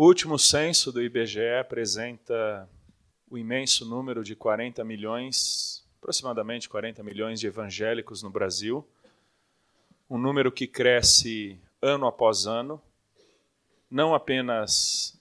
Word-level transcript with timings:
O 0.00 0.06
último 0.06 0.38
censo 0.38 0.90
do 0.90 1.02
IBGE 1.02 1.58
apresenta 1.60 2.66
o 3.30 3.36
imenso 3.36 3.84
número 3.84 4.24
de 4.24 4.34
40 4.34 4.82
milhões, 4.82 5.86
aproximadamente 5.98 6.70
40 6.70 7.02
milhões 7.02 7.38
de 7.38 7.46
evangélicos 7.46 8.22
no 8.22 8.30
Brasil, 8.30 8.82
um 10.08 10.16
número 10.16 10.50
que 10.50 10.66
cresce 10.66 11.60
ano 11.82 12.06
após 12.06 12.46
ano, 12.46 12.80
não 13.90 14.14
apenas 14.14 15.20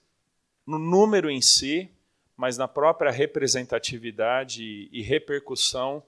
no 0.66 0.80
número 0.80 1.30
em 1.30 1.42
si, 1.42 1.92
mas 2.38 2.58
na 2.58 2.66
própria 2.66 3.12
representatividade 3.12 4.88
e 4.94 5.02
repercussão 5.02 6.02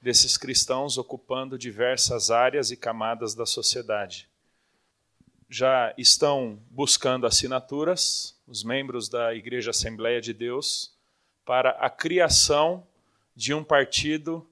desses 0.00 0.36
cristãos 0.36 0.96
ocupando 0.96 1.58
diversas 1.58 2.30
áreas 2.30 2.70
e 2.70 2.76
camadas 2.76 3.34
da 3.34 3.44
sociedade. 3.44 4.30
Já 5.54 5.92
estão 5.98 6.58
buscando 6.70 7.26
assinaturas, 7.26 8.40
os 8.46 8.64
membros 8.64 9.06
da 9.06 9.34
Igreja 9.34 9.68
Assembleia 9.68 10.18
de 10.18 10.32
Deus, 10.32 10.96
para 11.44 11.72
a 11.72 11.90
criação 11.90 12.86
de 13.36 13.52
um 13.52 13.62
partido 13.62 14.48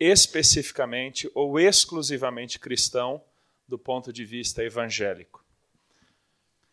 especificamente 0.00 1.30
ou 1.34 1.60
exclusivamente 1.60 2.58
cristão 2.58 3.22
do 3.68 3.78
ponto 3.78 4.10
de 4.10 4.24
vista 4.24 4.64
evangélico. 4.64 5.44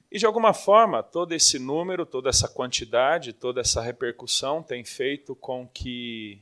E 0.09 0.17
de 0.17 0.25
alguma 0.25 0.53
forma, 0.53 1.03
todo 1.03 1.33
esse 1.33 1.59
número, 1.59 2.05
toda 2.05 2.29
essa 2.29 2.47
quantidade, 2.47 3.33
toda 3.33 3.59
essa 3.59 3.81
repercussão 3.81 4.63
tem 4.63 4.85
feito 4.85 5.35
com 5.35 5.67
que 5.67 6.41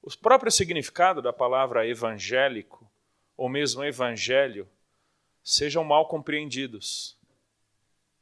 o 0.00 0.16
próprio 0.18 0.52
significado 0.52 1.20
da 1.20 1.32
palavra 1.32 1.84
evangélico, 1.84 2.88
ou 3.36 3.48
mesmo 3.48 3.82
evangelho, 3.82 4.68
sejam 5.44 5.84
mal 5.84 6.08
compreendidos. 6.08 7.16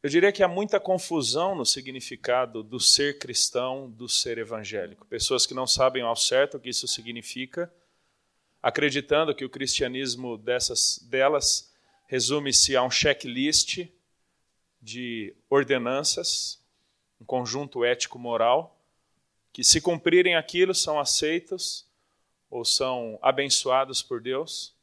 Eu 0.03 0.11
diria 0.11 0.33
que 0.33 0.43
há 0.43 0.49
muita 0.49 0.81
confusão 0.81 1.55
no 1.55 1.65
significado 1.65 2.65
do 2.65 2.81
ser 2.81 3.21
cristão, 3.21 3.89
do 3.89 4.09
ser 4.09 4.37
evangélico. 4.37 5.07
Pessoas 5.07 5.47
que 5.47 5.55
não 5.55 5.67
sabem 5.67 6.03
ao 6.03 6.17
certo 6.17 6.57
o 6.57 6.61
que 6.61 6.71
isso 6.71 6.89
significa, 6.89 7.73
acreditando 8.61 9.35
que 9.35 9.45
o 9.45 9.51
cristianismo 9.51 10.37
dessas 10.37 10.99
delas 11.05 11.73
resume-se 12.09 12.75
a 12.75 12.83
um 12.83 12.91
checklist 12.91 13.87
de 14.81 15.33
ordenanças, 15.49 16.61
um 17.21 17.25
conjunto 17.25 17.85
ético-moral, 17.85 18.77
que 19.53 19.63
se 19.63 19.81
cumprirem 19.81 20.35
aquilo 20.35 20.75
são 20.75 20.99
aceitos 20.99 21.87
ou 22.51 22.65
são 22.65 23.19
abençoados 23.23 24.03
por 24.03 24.21
Deus. 24.21 24.75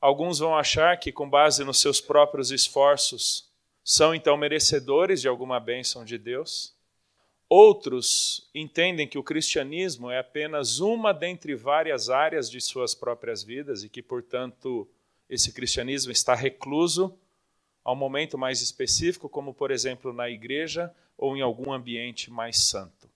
Alguns 0.00 0.38
vão 0.38 0.56
achar 0.56 0.98
que, 0.98 1.10
com 1.10 1.28
base 1.28 1.64
nos 1.64 1.80
seus 1.80 2.00
próprios 2.00 2.50
esforços, 2.50 3.48
são 3.82 4.14
então 4.14 4.36
merecedores 4.36 5.20
de 5.20 5.28
alguma 5.28 5.58
bênção 5.58 6.04
de 6.04 6.18
Deus. 6.18 6.74
Outros 7.48 8.48
entendem 8.54 9.08
que 9.08 9.18
o 9.18 9.22
cristianismo 9.22 10.10
é 10.10 10.18
apenas 10.18 10.80
uma 10.80 11.12
dentre 11.14 11.54
várias 11.54 12.10
áreas 12.10 12.50
de 12.50 12.60
suas 12.60 12.94
próprias 12.94 13.42
vidas 13.42 13.82
e 13.82 13.88
que, 13.88 14.02
portanto, 14.02 14.86
esse 15.28 15.52
cristianismo 15.52 16.12
está 16.12 16.34
recluso 16.34 17.18
a 17.82 17.92
um 17.92 17.96
momento 17.96 18.36
mais 18.36 18.60
específico, 18.60 19.28
como, 19.28 19.54
por 19.54 19.70
exemplo, 19.70 20.12
na 20.12 20.28
igreja 20.28 20.94
ou 21.16 21.36
em 21.36 21.40
algum 21.40 21.72
ambiente 21.72 22.30
mais 22.30 22.58
santo. 22.58 23.08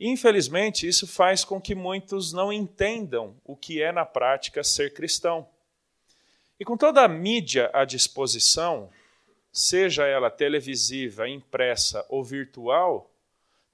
Infelizmente, 0.00 0.88
isso 0.88 1.06
faz 1.06 1.44
com 1.44 1.60
que 1.60 1.74
muitos 1.74 2.32
não 2.32 2.52
entendam 2.52 3.36
o 3.44 3.54
que 3.54 3.80
é 3.80 3.92
na 3.92 4.04
prática 4.04 4.64
ser 4.64 4.94
cristão. 4.94 5.46
E 6.62 6.64
com 6.64 6.76
toda 6.76 7.02
a 7.02 7.08
mídia 7.08 7.68
à 7.72 7.84
disposição, 7.84 8.88
seja 9.50 10.06
ela 10.06 10.30
televisiva, 10.30 11.28
impressa 11.28 12.06
ou 12.08 12.22
virtual, 12.22 13.10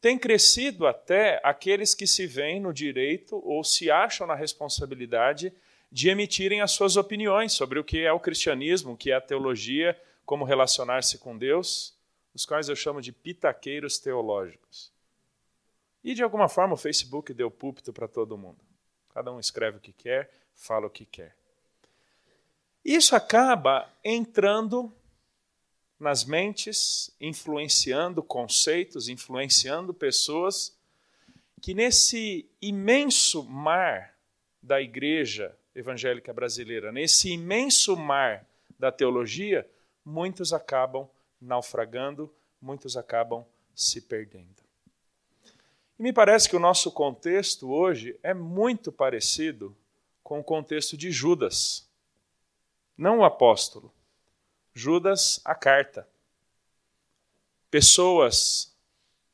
tem 0.00 0.19
crescido 0.19 0.86
até 0.86 1.39
aqueles 1.44 1.94
que 1.94 2.06
se 2.06 2.27
veem 2.27 2.59
no 2.59 2.72
direito 2.72 3.42
ou 3.44 3.62
se 3.62 3.91
acham 3.91 4.27
na 4.27 4.34
responsabilidade 4.34 5.53
de 5.93 6.09
emitirem 6.09 6.62
as 6.62 6.71
suas 6.71 6.97
opiniões 6.97 7.53
sobre 7.53 7.78
o 7.78 7.84
que 7.84 8.06
é 8.06 8.10
o 8.10 8.19
cristianismo, 8.19 8.93
o 8.93 8.97
que 8.97 9.10
é 9.10 9.16
a 9.16 9.20
teologia, 9.20 9.94
como 10.25 10.47
relacionar-se 10.47 11.19
com 11.19 11.37
Deus, 11.37 11.94
os 12.32 12.47
quais 12.47 12.70
eu 12.70 12.75
chamo 12.75 13.03
de 13.03 13.12
pitaqueiros 13.12 13.99
teológicos. 13.99 14.91
E 16.03 16.15
de 16.15 16.22
alguma 16.22 16.49
forma 16.49 16.72
o 16.72 16.78
Facebook 16.78 17.34
deu 17.34 17.50
púlpito 17.50 17.93
para 17.93 18.09
todo 18.09 18.38
mundo. 18.38 18.65
Cada 19.12 19.31
um 19.31 19.38
escreve 19.38 19.76
o 19.76 19.81
que 19.81 19.93
quer, 19.93 20.31
fala 20.55 20.87
o 20.87 20.91
que 20.91 21.05
quer. 21.05 21.38
Isso 22.84 23.15
acaba 23.15 23.93
entrando 24.05 24.93
nas 25.99 26.25
mentes, 26.25 27.11
influenciando 27.21 28.22
conceitos, 28.22 29.09
influenciando 29.09 29.93
pessoas, 29.93 30.77
que 31.61 31.75
nesse 31.75 32.49
imenso 32.62 33.43
mar 33.43 34.17
da 34.62 34.81
igreja 34.81 35.56
evangélica 35.75 36.33
brasileira, 36.33 36.93
nesse 36.93 37.31
imenso 37.31 37.97
mar 37.97 38.47
da 38.78 38.93
teologia, 38.93 39.69
muitos 40.05 40.53
acabam 40.53 41.09
naufragando, 41.41 42.33
muitos 42.61 42.97
acabam 42.97 43.44
se 43.75 44.00
perdendo. 44.00 44.62
E 45.99 46.03
me 46.03 46.12
parece 46.12 46.49
que 46.49 46.56
o 46.56 46.61
nosso 46.61 46.93
contexto 46.93 47.71
hoje 47.71 48.19
é 48.22 48.33
muito 48.33 48.93
parecido 48.93 49.77
com 50.22 50.38
o 50.38 50.44
contexto 50.44 50.97
de 50.97 51.11
Judas, 51.11 51.88
não 52.98 53.20
o 53.20 53.25
apóstolo. 53.25 53.94
Judas 54.75 55.41
a 55.44 55.54
carta. 55.54 56.06
Pessoas 57.70 58.76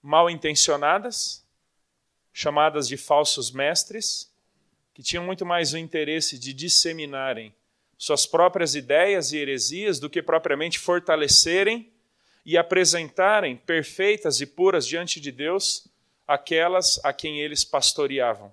mal 0.02 0.28
intencionadas, 0.28 1.42
chamadas 2.30 2.86
de 2.86 2.98
falsos 2.98 3.50
mestres, 3.50 4.30
que 4.92 5.02
tinham 5.02 5.24
muito 5.24 5.46
mais 5.46 5.72
o 5.72 5.78
interesse 5.78 6.38
de 6.38 6.52
disseminarem 6.52 7.54
suas 7.96 8.26
próprias 8.26 8.74
ideias 8.74 9.32
e 9.32 9.38
heresias 9.38 9.98
do 9.98 10.10
que 10.10 10.22
propriamente 10.22 10.78
fortalecerem 10.78 11.90
e 12.44 12.58
apresentarem 12.58 13.56
perfeitas 13.56 14.40
e 14.40 14.46
puras 14.46 14.86
diante 14.86 15.18
de 15.20 15.32
Deus 15.32 15.88
aquelas 16.26 17.02
a 17.02 17.12
quem 17.12 17.40
eles 17.40 17.64
pastoreavam. 17.64 18.52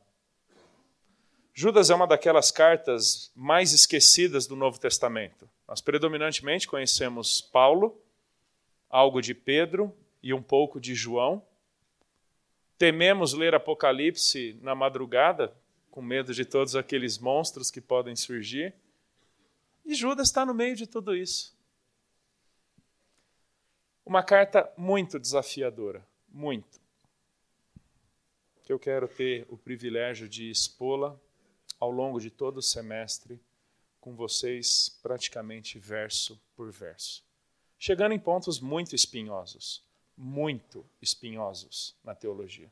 Judas 1.62 1.92
é 1.92 1.94
uma 1.94 2.08
daquelas 2.08 2.50
cartas 2.50 3.32
mais 3.36 3.72
esquecidas 3.72 4.48
do 4.48 4.56
Novo 4.56 4.80
Testamento. 4.80 5.48
Nós 5.68 5.80
predominantemente 5.80 6.68
conhecemos 6.68 7.40
Paulo, 7.40 8.02
algo 8.90 9.22
de 9.22 9.36
Pedro 9.36 9.96
e 10.24 10.34
um 10.34 10.42
pouco 10.42 10.82
de 10.82 10.96
João. 10.96 11.46
Tememos 12.80 13.34
ler 13.34 13.54
Apocalipse 13.54 14.58
na 14.64 14.74
madrugada, 14.74 15.56
com 15.92 16.02
medo 16.02 16.34
de 16.34 16.46
todos 16.46 16.76
aqueles 16.76 17.20
monstros 17.20 17.70
que 17.70 17.80
podem 17.80 18.16
surgir. 18.16 18.74
E 19.86 19.94
Judas 19.94 20.30
está 20.30 20.44
no 20.44 20.56
meio 20.56 20.76
de 20.76 20.88
tudo 20.88 21.16
isso. 21.16 21.56
Uma 24.04 24.24
carta 24.24 24.68
muito 24.76 25.20
desafiadora, 25.20 26.04
muito. 26.28 26.82
Que 28.64 28.74
eu 28.74 28.80
quero 28.80 29.08
ter 29.08 29.46
o 29.48 29.56
privilégio 29.56 30.28
de 30.28 30.50
expô-la 30.50 31.16
ao 31.82 31.90
longo 31.90 32.22
de 32.22 32.30
todo 32.30 32.58
o 32.58 32.62
semestre 32.62 33.42
com 34.00 34.16
vocês 34.16 35.00
praticamente 35.02 35.80
verso 35.80 36.40
por 36.56 36.72
verso, 36.72 37.26
chegando 37.80 38.14
em 38.14 38.20
pontos 38.20 38.60
muito 38.60 38.96
espinhosos, 38.96 39.84
muito 40.16 40.86
espinhosos 41.02 41.96
na 42.04 42.14
teologia. 42.14 42.72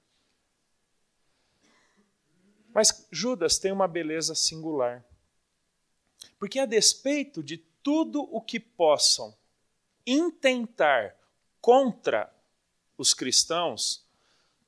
Mas 2.71 3.07
Judas 3.11 3.57
tem 3.57 3.71
uma 3.71 3.87
beleza 3.87 4.35
singular. 4.35 5.03
Porque, 6.37 6.59
a 6.59 6.65
despeito 6.67 7.41
de 7.41 7.57
tudo 7.57 8.21
o 8.21 8.39
que 8.39 8.59
possam 8.59 9.35
intentar 10.05 11.15
contra 11.59 12.31
os 12.95 13.15
cristãos, 13.15 14.05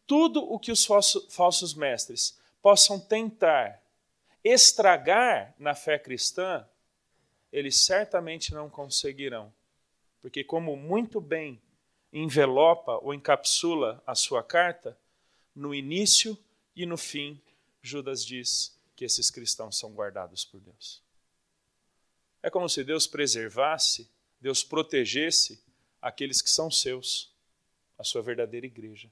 tudo 0.08 0.42
o 0.42 0.58
que 0.58 0.72
os 0.72 0.84
falsos 1.30 1.76
mestres 1.76 2.40
possam 2.60 3.00
tentar 3.00 3.82
estragar 4.44 5.54
na 5.58 5.76
fé 5.76 6.00
cristã, 6.00 6.68
eles 7.52 7.78
certamente 7.78 8.54
não 8.54 8.70
conseguirão. 8.70 9.54
Porque, 10.22 10.44
como 10.44 10.76
muito 10.76 11.20
bem 11.20 11.62
envelopa 12.14 12.98
ou 13.02 13.14
encapsula 13.14 14.02
a 14.06 14.16
sua 14.16 14.44
carta, 14.44 14.98
no 15.56 15.74
início 15.74 16.38
e 16.76 16.86
no 16.86 16.98
fim, 16.98 17.42
Judas 17.82 18.26
diz 18.26 18.78
que 18.96 19.06
esses 19.06 19.30
cristãos 19.32 19.78
são 19.78 19.94
guardados 19.94 20.46
por 20.46 20.60
Deus. 20.60 21.02
É 22.44 22.50
como 22.50 22.70
se 22.70 22.84
Deus 22.84 23.08
preservasse, 23.08 24.10
Deus 24.40 24.64
protegesse 24.64 25.64
aqueles 26.02 26.42
que 26.42 26.50
são 26.50 26.72
seus, 26.72 27.34
a 27.98 28.04
sua 28.04 28.22
verdadeira 28.22 28.66
igreja. 28.66 29.12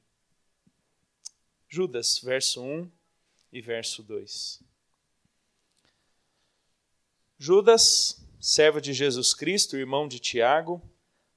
Judas, 1.68 2.20
verso 2.20 2.64
1 2.64 2.92
e 3.52 3.62
verso 3.62 4.02
2. 4.02 4.69
Judas, 7.42 8.22
servo 8.38 8.82
de 8.82 8.92
Jesus 8.92 9.34
Cristo, 9.34 9.78
irmão 9.78 10.10
de 10.10 10.20
Tiago, 10.20 10.82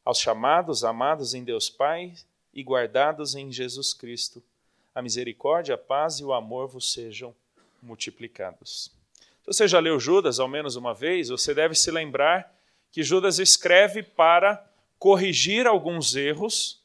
Aos 0.04 0.18
chamados, 0.18 0.82
amados 0.82 1.32
em 1.32 1.44
Deus 1.44 1.70
Pai 1.70 2.12
e 2.52 2.60
guardados 2.60 3.36
em 3.36 3.52
Jesus 3.52 3.94
Cristo, 3.94 4.42
a 4.92 5.00
misericórdia, 5.00 5.76
a 5.76 5.78
paz 5.78 6.18
e 6.18 6.24
o 6.24 6.32
amor 6.32 6.66
vos 6.66 6.92
sejam 6.92 7.32
multiplicados. 7.80 8.90
Se 9.42 9.46
você 9.46 9.68
já 9.68 9.78
leu 9.78 10.00
Judas 10.00 10.40
ao 10.40 10.48
menos 10.48 10.74
uma 10.74 10.92
vez, 10.92 11.28
você 11.28 11.54
deve 11.54 11.76
se 11.76 11.88
lembrar 11.92 12.52
que 12.90 13.04
Judas 13.04 13.38
escreve 13.38 14.02
para 14.02 14.68
corrigir 14.98 15.68
alguns 15.68 16.16
erros 16.16 16.82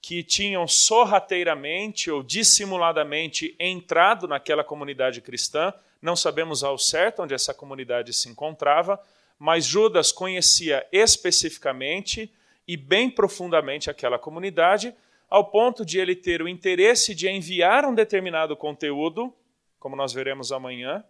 que 0.00 0.22
tinham 0.22 0.66
sorrateiramente 0.66 2.10
ou 2.10 2.22
dissimuladamente 2.22 3.54
entrado 3.60 4.26
naquela 4.26 4.64
comunidade 4.64 5.20
cristã. 5.20 5.74
Não 6.02 6.16
sabemos 6.16 6.64
ao 6.64 6.76
certo 6.76 7.22
onde 7.22 7.32
essa 7.32 7.54
comunidade 7.54 8.12
se 8.12 8.28
encontrava, 8.28 9.00
mas 9.38 9.64
Judas 9.64 10.10
conhecia 10.10 10.84
especificamente 10.90 12.30
e 12.66 12.76
bem 12.76 13.08
profundamente 13.08 13.88
aquela 13.88 14.18
comunidade, 14.18 14.92
ao 15.30 15.44
ponto 15.44 15.86
de 15.86 15.98
ele 15.98 16.16
ter 16.16 16.42
o 16.42 16.48
interesse 16.48 17.14
de 17.14 17.28
enviar 17.28 17.84
um 17.84 17.94
determinado 17.94 18.56
conteúdo, 18.56 19.32
como 19.78 19.96
nós 19.96 20.12
veremos 20.12 20.50
amanhã, 20.50 21.04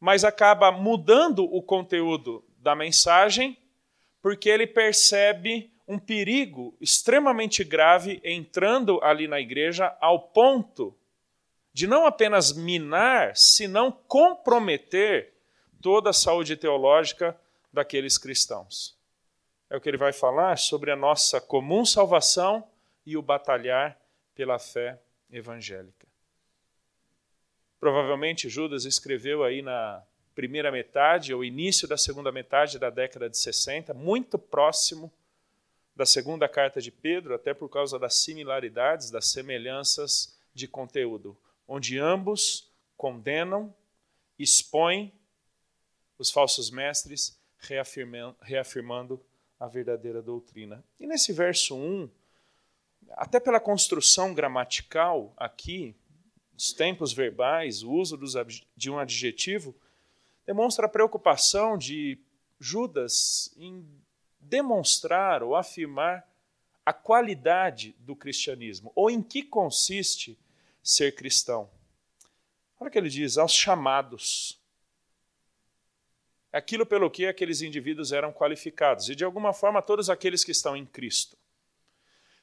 mas 0.00 0.24
acaba 0.24 0.72
mudando 0.72 1.44
o 1.44 1.62
conteúdo 1.62 2.44
da 2.58 2.74
mensagem 2.74 3.56
porque 4.20 4.48
ele 4.48 4.66
percebe 4.66 5.72
um 5.86 5.98
perigo 5.98 6.76
extremamente 6.80 7.64
grave 7.64 8.20
entrando 8.24 9.00
ali 9.02 9.26
na 9.26 9.40
igreja, 9.40 9.96
ao 10.00 10.18
ponto 10.18 10.96
de 11.72 11.86
não 11.86 12.06
apenas 12.06 12.52
minar, 12.52 13.36
senão 13.36 13.90
comprometer 13.90 15.32
toda 15.80 16.10
a 16.10 16.12
saúde 16.12 16.56
teológica 16.56 17.36
daqueles 17.72 18.18
cristãos. 18.18 18.96
É 19.70 19.76
o 19.76 19.80
que 19.80 19.88
ele 19.88 19.96
vai 19.96 20.12
falar 20.12 20.58
sobre 20.58 20.90
a 20.90 20.96
nossa 20.96 21.40
comum 21.40 21.84
salvação 21.84 22.66
e 23.06 23.16
o 23.16 23.22
batalhar 23.22 23.98
pela 24.34 24.58
fé 24.58 25.00
evangélica. 25.30 26.06
Provavelmente 27.80 28.48
Judas 28.48 28.84
escreveu 28.84 29.42
aí 29.42 29.62
na 29.62 30.02
primeira 30.34 30.70
metade 30.70 31.34
ou 31.34 31.44
início 31.44 31.88
da 31.88 31.96
segunda 31.96 32.30
metade 32.30 32.78
da 32.78 32.90
década 32.90 33.28
de 33.28 33.36
60, 33.36 33.92
muito 33.92 34.38
próximo 34.38 35.12
da 35.94 36.06
segunda 36.06 36.48
carta 36.48 36.80
de 36.80 36.90
Pedro, 36.90 37.34
até 37.34 37.52
por 37.52 37.68
causa 37.68 37.98
das 37.98 38.14
similaridades, 38.14 39.10
das 39.10 39.26
semelhanças 39.28 40.38
de 40.54 40.66
conteúdo, 40.66 41.36
onde 41.66 41.98
ambos 41.98 42.70
condenam, 42.96 43.74
expõem 44.38 45.12
os 46.18 46.30
falsos 46.30 46.70
mestres, 46.70 47.38
reafirmando, 47.58 48.36
reafirmando 48.40 49.24
a 49.58 49.66
verdadeira 49.66 50.20
doutrina. 50.20 50.84
E 50.98 51.06
nesse 51.06 51.32
verso 51.32 51.76
1, 51.76 52.10
até 53.12 53.38
pela 53.38 53.60
construção 53.60 54.34
gramatical 54.34 55.32
aqui, 55.36 55.94
os 56.56 56.72
tempos 56.72 57.12
verbais, 57.12 57.82
o 57.82 57.90
uso 57.90 58.18
de 58.76 58.90
um 58.90 58.98
adjetivo, 58.98 59.74
demonstra 60.46 60.86
a 60.86 60.88
preocupação 60.88 61.76
de 61.78 62.18
Judas 62.58 63.52
em 63.56 63.84
demonstrar 64.40 65.42
ou 65.42 65.56
afirmar 65.56 66.28
a 66.84 66.92
qualidade 66.92 67.94
do 68.00 68.14
cristianismo, 68.14 68.92
ou 68.94 69.10
em 69.10 69.22
que 69.22 69.42
consiste 69.42 70.38
ser 70.82 71.14
cristão. 71.14 71.70
Olha 72.78 72.88
o 72.88 72.90
que 72.90 72.98
ele 72.98 73.08
diz: 73.08 73.38
aos 73.38 73.54
chamados. 73.54 74.60
Aquilo 76.52 76.84
pelo 76.84 77.10
que 77.10 77.26
aqueles 77.26 77.62
indivíduos 77.62 78.12
eram 78.12 78.32
qualificados, 78.32 79.08
e 79.08 79.14
de 79.14 79.24
alguma 79.24 79.54
forma 79.54 79.80
todos 79.80 80.10
aqueles 80.10 80.44
que 80.44 80.50
estão 80.50 80.76
em 80.76 80.84
Cristo. 80.84 81.36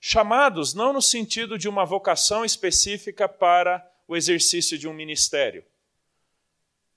Chamados 0.02 0.74
não 0.74 0.94
no 0.94 1.02
sentido 1.02 1.58
de 1.58 1.68
uma 1.68 1.86
vocação 1.86 2.46
específica 2.46 3.28
para 3.28 3.86
o 4.08 4.16
exercício 4.16 4.78
de 4.78 4.88
um 4.88 4.94
ministério. 4.94 5.64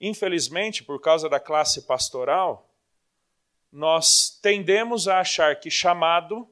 Infelizmente, 0.00 0.82
por 0.82 1.00
causa 1.00 1.28
da 1.28 1.38
classe 1.38 1.82
pastoral, 1.82 2.70
nós 3.70 4.38
tendemos 4.42 5.08
a 5.08 5.20
achar 5.20 5.58
que 5.58 5.70
chamado 5.70 6.48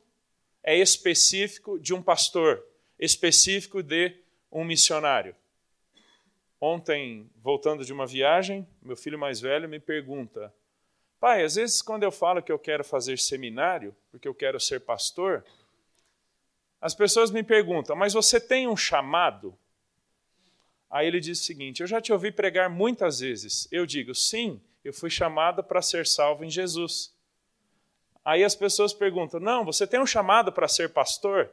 é 0.62 0.76
específico 0.76 1.78
de 1.78 1.94
um 1.94 2.02
pastor, 2.02 2.62
específico 2.98 3.82
de 3.82 4.16
um 4.50 4.64
missionário. 4.64 5.35
Ontem, 6.61 7.31
voltando 7.37 7.85
de 7.85 7.93
uma 7.93 8.06
viagem, 8.06 8.67
meu 8.82 8.97
filho 8.97 9.19
mais 9.19 9.41
velho 9.41 9.69
me 9.69 9.81
pergunta: 9.81 10.52
Pai, 11.19 11.43
às 11.44 11.55
vezes 11.55 11.81
quando 11.81 12.02
eu 12.02 12.12
falo 12.12 12.43
que 12.43 12.52
eu 12.52 12.58
quero 12.58 12.85
fazer 12.85 13.19
seminário, 13.19 13.97
porque 14.11 14.29
eu 14.29 14.35
quero 14.35 14.61
ser 14.61 14.81
pastor, 14.81 15.44
as 16.81 16.94
pessoas 16.94 17.31
me 17.31 17.43
perguntam: 17.43 17.94
Mas 17.94 18.12
você 18.12 18.41
tem 18.41 18.69
um 18.69 18.76
chamado? 18.76 19.56
Aí 20.91 21.06
ele 21.06 21.20
diz 21.20 21.41
o 21.41 21.44
seguinte: 21.44 21.81
Eu 21.81 21.87
já 21.87 22.00
te 22.00 22.12
ouvi 22.12 22.32
pregar 22.32 22.69
muitas 22.69 23.20
vezes. 23.20 23.69
Eu 23.70 23.87
digo, 23.87 24.14
sim, 24.14 24.61
eu 24.85 24.93
fui 24.93 25.08
chamado 25.08 25.62
para 25.62 25.81
ser 25.81 26.06
salvo 26.06 26.44
em 26.44 26.50
Jesus. 26.50 27.14
Aí 28.25 28.43
as 28.43 28.55
pessoas 28.55 28.93
perguntam: 28.93 29.38
Não, 29.38 29.64
você 29.64 29.87
tem 29.87 30.00
um 30.00 30.06
chamado 30.06 30.52
para 30.52 30.69
ser 30.69 30.91
pastor? 30.91 31.50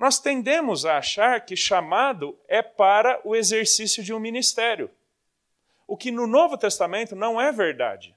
Nós 0.00 0.18
tendemos 0.18 0.86
a 0.86 0.96
achar 0.96 1.44
que 1.44 1.54
chamado 1.54 2.34
é 2.48 2.62
para 2.62 3.20
o 3.22 3.36
exercício 3.36 4.02
de 4.02 4.14
um 4.14 4.18
ministério. 4.18 4.90
O 5.86 5.94
que 5.94 6.10
no 6.10 6.26
Novo 6.26 6.56
Testamento 6.56 7.14
não 7.14 7.38
é 7.38 7.52
verdade. 7.52 8.16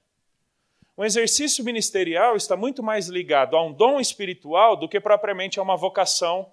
O 0.96 1.04
exercício 1.04 1.62
ministerial 1.62 2.36
está 2.36 2.56
muito 2.56 2.82
mais 2.82 3.08
ligado 3.08 3.54
a 3.54 3.62
um 3.62 3.70
dom 3.70 4.00
espiritual 4.00 4.78
do 4.78 4.88
que 4.88 4.98
propriamente 4.98 5.58
a 5.58 5.62
uma 5.62 5.76
vocação 5.76 6.50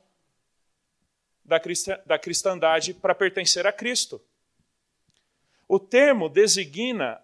da, 1.45 2.19
cristandade 2.19 2.93
para 2.93 3.15
pertencer 3.15 3.65
a 3.65 3.71
Cristo. 3.71 4.21
O 5.65 5.79
termo 5.79 6.27
designa 6.27 7.21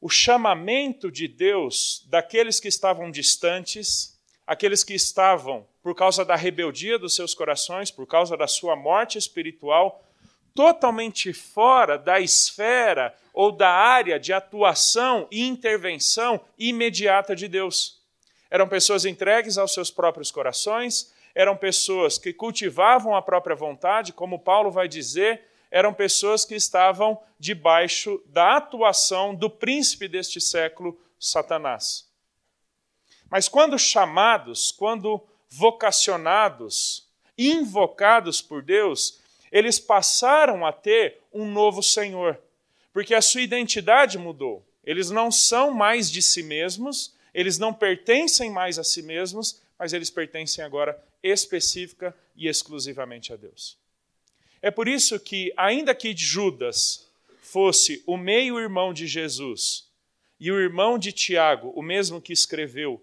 o 0.00 0.08
chamamento 0.08 1.10
de 1.10 1.26
Deus 1.26 2.06
daqueles 2.06 2.60
que 2.60 2.68
estavam 2.68 3.10
distantes, 3.10 4.16
aqueles 4.46 4.84
que 4.84 4.94
estavam, 4.94 5.66
por 5.88 5.94
causa 5.94 6.22
da 6.22 6.36
rebeldia 6.36 6.98
dos 6.98 7.14
seus 7.14 7.32
corações, 7.32 7.90
por 7.90 8.06
causa 8.06 8.36
da 8.36 8.46
sua 8.46 8.76
morte 8.76 9.16
espiritual, 9.16 10.04
totalmente 10.54 11.32
fora 11.32 11.96
da 11.96 12.20
esfera 12.20 13.16
ou 13.32 13.50
da 13.50 13.70
área 13.70 14.20
de 14.20 14.30
atuação 14.30 15.26
e 15.30 15.46
intervenção 15.48 16.42
imediata 16.58 17.34
de 17.34 17.48
Deus. 17.48 18.02
Eram 18.50 18.68
pessoas 18.68 19.06
entregues 19.06 19.56
aos 19.56 19.72
seus 19.72 19.90
próprios 19.90 20.30
corações, 20.30 21.10
eram 21.34 21.56
pessoas 21.56 22.18
que 22.18 22.34
cultivavam 22.34 23.16
a 23.16 23.22
própria 23.22 23.56
vontade, 23.56 24.12
como 24.12 24.38
Paulo 24.38 24.70
vai 24.70 24.88
dizer, 24.88 25.42
eram 25.70 25.94
pessoas 25.94 26.44
que 26.44 26.54
estavam 26.54 27.18
debaixo 27.38 28.22
da 28.26 28.58
atuação 28.58 29.34
do 29.34 29.48
príncipe 29.48 30.06
deste 30.06 30.38
século, 30.38 31.00
Satanás. 31.18 32.06
Mas 33.30 33.48
quando 33.48 33.78
chamados, 33.78 34.70
quando 34.70 35.26
vocacionados, 35.48 37.08
invocados 37.36 38.42
por 38.42 38.62
Deus, 38.62 39.20
eles 39.50 39.78
passaram 39.78 40.66
a 40.66 40.72
ter 40.72 41.18
um 41.32 41.50
novo 41.50 41.82
Senhor, 41.82 42.38
porque 42.92 43.14
a 43.14 43.22
sua 43.22 43.42
identidade 43.42 44.18
mudou. 44.18 44.66
Eles 44.84 45.10
não 45.10 45.30
são 45.30 45.70
mais 45.70 46.10
de 46.10 46.22
si 46.22 46.42
mesmos, 46.42 47.14
eles 47.32 47.58
não 47.58 47.72
pertencem 47.72 48.50
mais 48.50 48.78
a 48.78 48.84
si 48.84 49.02
mesmos, 49.02 49.60
mas 49.78 49.92
eles 49.92 50.10
pertencem 50.10 50.64
agora 50.64 51.00
específica 51.22 52.14
e 52.34 52.48
exclusivamente 52.48 53.32
a 53.32 53.36
Deus. 53.36 53.76
É 54.60 54.70
por 54.70 54.88
isso 54.88 55.18
que, 55.20 55.52
ainda 55.56 55.94
que 55.94 56.16
Judas 56.16 57.06
fosse 57.40 58.02
o 58.06 58.16
meio-irmão 58.16 58.92
de 58.92 59.06
Jesus 59.06 59.88
e 60.40 60.50
o 60.50 60.58
irmão 60.58 60.98
de 60.98 61.12
Tiago, 61.12 61.72
o 61.74 61.82
mesmo 61.82 62.20
que 62.20 62.32
escreveu 62.32 63.02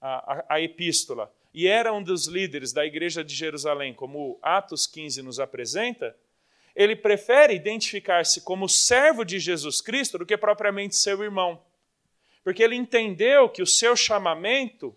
a, 0.00 0.34
a, 0.34 0.54
a 0.54 0.60
epístola, 0.60 1.32
e 1.52 1.66
era 1.66 1.92
um 1.92 2.02
dos 2.02 2.26
líderes 2.26 2.72
da 2.72 2.86
igreja 2.86 3.24
de 3.24 3.34
Jerusalém, 3.34 3.92
como 3.92 4.38
Atos 4.40 4.86
15 4.86 5.22
nos 5.22 5.40
apresenta, 5.40 6.16
ele 6.74 6.94
prefere 6.94 7.54
identificar-se 7.54 8.42
como 8.42 8.68
servo 8.68 9.24
de 9.24 9.38
Jesus 9.38 9.80
Cristo 9.80 10.18
do 10.18 10.26
que 10.26 10.36
propriamente 10.36 10.94
seu 10.96 11.22
irmão. 11.22 11.60
Porque 12.44 12.62
ele 12.62 12.76
entendeu 12.76 13.48
que 13.48 13.62
o 13.62 13.66
seu 13.66 13.96
chamamento 13.96 14.96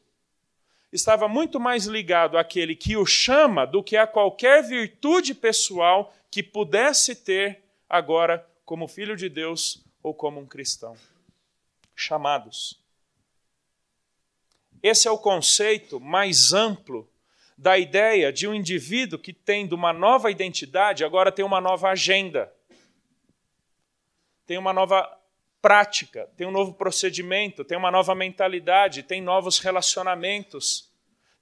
estava 0.91 1.27
muito 1.27 1.60
mais 1.60 1.86
ligado 1.86 2.38
àquele 2.38 2.75
que 2.75 2.95
o 2.95 3.05
chama 3.05 3.65
do 3.65 3.83
que 3.83 3.98
a 3.98 4.05
qualquer 4.05 4.63
virtude 4.63 5.33
pessoal 5.33 6.13
que 6.29 6.43
pudesse 6.43 7.15
ter 7.15 7.63
agora 7.89 8.48
como 8.63 8.88
filho 8.88 9.15
de 9.15 9.27
Deus 9.27 9.83
ou 10.01 10.13
como 10.13 10.39
um 10.39 10.45
cristão. 10.45 10.95
Chamados. 11.95 12.82
Esse 14.83 15.07
é 15.07 15.11
o 15.11 15.17
conceito 15.17 15.97
mais 15.97 16.51
amplo 16.51 17.09
da 17.57 17.77
ideia 17.77 18.33
de 18.33 18.45
um 18.45 18.53
indivíduo 18.53 19.17
que, 19.17 19.31
tendo 19.31 19.71
uma 19.71 19.93
nova 19.93 20.29
identidade, 20.29 21.05
agora 21.05 21.31
tem 21.31 21.45
uma 21.45 21.61
nova 21.61 21.87
agenda. 21.87 22.53
Tem 24.45 24.57
uma 24.57 24.73
nova 24.73 25.09
prática, 25.61 26.29
tem 26.35 26.45
um 26.45 26.51
novo 26.51 26.73
procedimento, 26.73 27.63
tem 27.63 27.77
uma 27.77 27.89
nova 27.89 28.13
mentalidade, 28.13 29.03
tem 29.03 29.21
novos 29.21 29.59
relacionamentos, 29.59 30.91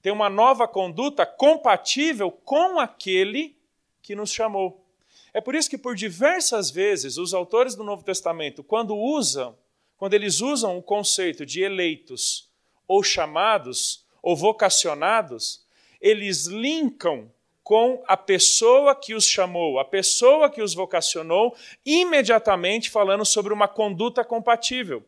tem 0.03 0.12
uma 0.12 0.29
nova 0.29 0.67
conduta 0.67 1.25
compatível 1.25 2.29
com 2.29 2.79
aquele 2.79 3.57
que 4.03 4.13
nos 4.13 4.31
chamou. 4.31 4.86
É 5.33 5.41
por 5.41 5.55
isso 5.55 5.67
que 5.67 5.79
por 5.79 5.95
diversas 5.95 6.69
vezes 6.69 7.17
os 7.17 7.33
autores 7.33 7.74
do 7.74 7.83
Novo 7.83 8.03
Testamento, 8.03 8.63
quando 8.63 8.95
usam, 8.95 9.57
quando 9.98 10.13
eles 10.13 10.41
usam 10.41 10.77
o 10.77 10.83
conceito 10.83 11.43
de 11.43 11.63
eleitos 11.63 12.50
ou 12.88 13.04
chamados 13.04 14.06
ou 14.22 14.36
vocacionados, 14.36 15.66
eles 16.00 16.46
linkam 16.46 17.32
com 17.64 18.04
a 18.08 18.18
pessoa 18.18 18.96
que 18.96 19.14
os 19.14 19.26
chamou, 19.26 19.80
a 19.80 19.86
pessoa 19.86 20.50
que 20.50 20.62
os 20.62 20.74
vocacionou, 20.74 21.56
imediatamente 21.86 22.90
falando 22.90 23.24
sobre 23.24 23.54
uma 23.54 23.68
conduta 23.68 24.24
compatível. 24.24 25.04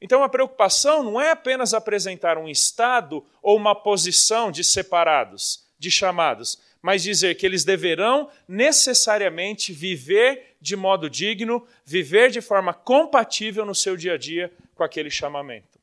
Então 0.00 0.22
a 0.22 0.28
preocupação 0.28 1.02
não 1.02 1.20
é 1.20 1.30
apenas 1.30 1.72
apresentar 1.72 2.36
um 2.36 2.48
estado 2.48 3.24
ou 3.42 3.56
uma 3.56 3.74
posição 3.74 4.52
de 4.52 4.62
separados, 4.62 5.64
de 5.78 5.90
chamados, 5.90 6.60
mas 6.82 7.02
dizer 7.02 7.36
que 7.36 7.46
eles 7.46 7.64
deverão 7.64 8.28
necessariamente 8.46 9.72
viver 9.72 10.56
de 10.60 10.76
modo 10.76 11.08
digno, 11.08 11.66
viver 11.84 12.30
de 12.30 12.42
forma 12.42 12.74
compatível 12.74 13.64
no 13.64 13.74
seu 13.74 13.96
dia 13.96 14.14
a 14.14 14.18
dia 14.18 14.52
com 14.74 14.84
aquele 14.84 15.10
chamamento. 15.10 15.73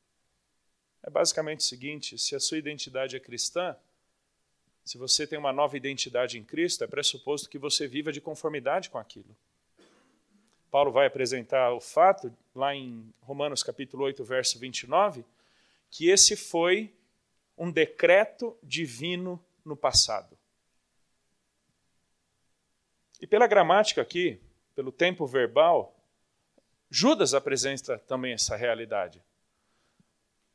É 1.02 1.10
basicamente 1.10 1.60
o 1.60 1.64
seguinte: 1.64 2.18
se 2.18 2.34
a 2.34 2.40
sua 2.40 2.58
identidade 2.58 3.16
é 3.16 3.20
cristã, 3.20 3.76
se 4.84 4.98
você 4.98 5.26
tem 5.26 5.38
uma 5.38 5.52
nova 5.52 5.76
identidade 5.76 6.38
em 6.38 6.44
Cristo, 6.44 6.84
é 6.84 6.86
pressuposto 6.86 7.48
que 7.48 7.58
você 7.58 7.86
viva 7.86 8.12
de 8.12 8.20
conformidade 8.20 8.90
com 8.90 8.98
aquilo. 8.98 9.36
Paulo 10.70 10.90
vai 10.90 11.06
apresentar 11.06 11.72
o 11.72 11.80
fato, 11.80 12.34
lá 12.54 12.74
em 12.74 13.12
Romanos 13.20 13.62
capítulo 13.62 14.04
8, 14.04 14.24
verso 14.24 14.58
29, 14.58 15.24
que 15.90 16.08
esse 16.08 16.34
foi 16.34 16.92
um 17.58 17.70
decreto 17.70 18.56
divino 18.62 19.42
no 19.64 19.76
passado. 19.76 20.36
E 23.20 23.26
pela 23.26 23.46
gramática 23.46 24.02
aqui, 24.02 24.40
pelo 24.74 24.90
tempo 24.90 25.26
verbal, 25.26 25.94
Judas 26.90 27.34
apresenta 27.34 27.98
também 27.98 28.32
essa 28.32 28.56
realidade. 28.56 29.22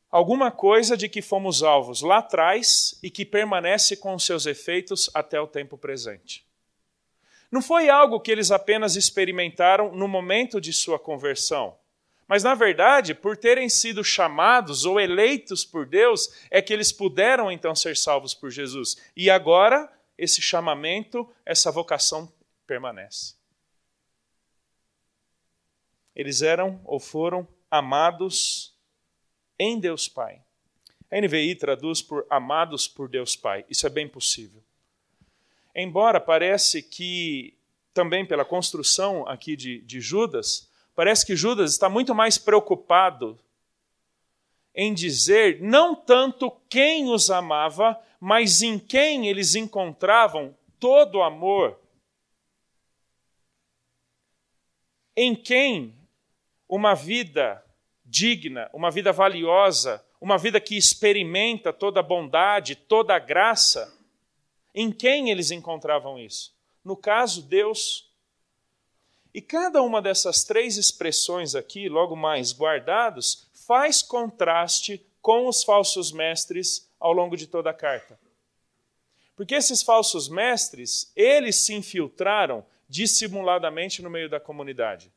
Alguma 0.09 0.51
coisa 0.51 0.95
de 0.95 1.09
que 1.09 1.21
fomos 1.21 1.61
alvos 1.61 2.01
lá 2.01 2.19
atrás 2.19 2.97
e 3.03 3.09
que 3.09 3.25
permanece 3.25 3.97
com 3.97 4.17
seus 4.17 4.45
efeitos 4.45 5.09
até 5.13 5.39
o 5.39 5.47
tempo 5.47 5.77
presente. 5.77 6.45
Não 7.51 7.61
foi 7.61 7.89
algo 7.89 8.19
que 8.19 8.31
eles 8.31 8.51
apenas 8.51 8.95
experimentaram 8.95 9.93
no 9.93 10.07
momento 10.07 10.59
de 10.61 10.71
sua 10.71 10.97
conversão, 10.97 11.77
mas, 12.27 12.43
na 12.43 12.53
verdade, 12.53 13.13
por 13.13 13.37
terem 13.37 13.69
sido 13.69 14.03
chamados 14.03 14.83
ou 14.83 14.99
eleitos 14.99 15.63
por 15.63 15.85
Deus, 15.85 16.29
é 16.51 16.61
que 16.61 16.73
eles 16.73 16.91
puderam 16.91 17.49
então 17.49 17.73
ser 17.73 17.95
salvos 17.95 18.33
por 18.33 18.51
Jesus. 18.51 18.97
E 19.15 19.29
agora, 19.29 19.89
esse 20.17 20.41
chamamento, 20.41 21.29
essa 21.45 21.71
vocação 21.71 22.29
permanece. 22.65 23.35
Eles 26.13 26.41
eram 26.41 26.81
ou 26.83 26.99
foram 26.99 27.47
amados 27.71 28.76
em 29.59 29.79
Deus 29.79 30.07
Pai. 30.07 30.41
A 31.09 31.21
NVI 31.21 31.55
traduz 31.55 32.01
por 32.01 32.25
amados 32.29 32.87
por 32.87 33.07
Deus 33.07 33.35
Pai. 33.35 33.65
Isso 33.69 33.85
é 33.87 33.89
bem 33.89 34.07
possível. 34.07 34.61
Embora 35.75 36.19
parece 36.19 36.81
que, 36.81 37.53
também 37.93 38.25
pela 38.25 38.43
construção 38.43 39.27
aqui 39.27 39.55
de, 39.55 39.79
de 39.81 40.01
Judas, 40.01 40.69
parece 40.95 41.25
que 41.25 41.35
Judas 41.35 41.71
está 41.71 41.87
muito 41.87 42.13
mais 42.13 42.37
preocupado 42.37 43.39
em 44.75 44.93
dizer 44.93 45.61
não 45.61 45.95
tanto 45.95 46.51
quem 46.69 47.09
os 47.09 47.31
amava, 47.31 47.99
mas 48.19 48.61
em 48.61 48.77
quem 48.77 49.27
eles 49.27 49.55
encontravam 49.55 50.55
todo 50.79 51.15
o 51.15 51.23
amor 51.23 51.79
em 55.17 55.35
quem 55.35 55.95
uma 56.69 56.93
vida 56.93 57.65
digna, 58.07 58.69
uma 58.73 58.89
vida 58.89 59.11
valiosa, 59.11 60.03
uma 60.19 60.37
vida 60.37 60.59
que 60.59 60.77
experimenta 60.77 61.73
toda 61.73 61.99
a 61.99 62.03
bondade, 62.03 62.75
toda 62.75 63.13
a 63.13 63.19
graça, 63.19 63.93
em 64.73 64.91
quem 64.91 65.29
eles 65.29 65.51
encontravam 65.51 66.17
isso? 66.17 66.55
No 66.83 66.95
caso, 66.95 67.41
Deus. 67.41 68.09
E 69.33 69.41
cada 69.41 69.81
uma 69.81 70.01
dessas 70.01 70.43
três 70.43 70.77
expressões 70.77 71.53
aqui, 71.53 71.89
logo 71.89 72.15
mais 72.15 72.53
guardados, 72.53 73.49
faz 73.53 74.01
contraste 74.01 75.05
com 75.21 75.47
os 75.47 75.63
falsos 75.63 76.11
mestres 76.11 76.89
ao 76.99 77.11
longo 77.11 77.35
de 77.35 77.45
toda 77.45 77.69
a 77.69 77.73
carta. 77.73 78.17
Porque 79.35 79.53
esses 79.53 79.83
falsos 79.83 80.29
mestres, 80.29 81.11
eles 81.15 81.57
se 81.57 81.73
infiltraram 81.73 82.65
dissimuladamente 82.89 84.01
no 84.01 84.09
meio 84.09 84.29
da 84.29 84.39
comunidade. 84.39 85.11